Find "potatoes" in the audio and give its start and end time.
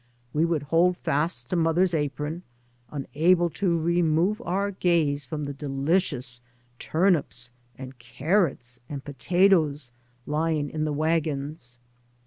9.03-9.91